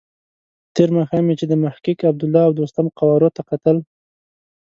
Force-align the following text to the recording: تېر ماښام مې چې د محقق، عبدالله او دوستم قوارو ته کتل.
تېر 0.75 0.89
ماښام 0.97 1.23
مې 1.27 1.35
چې 1.39 1.45
د 1.47 1.53
محقق، 1.63 1.97
عبدالله 2.11 2.43
او 2.47 2.53
دوستم 2.59 2.85
قوارو 2.99 3.29
ته 3.35 3.41
کتل. 3.49 3.77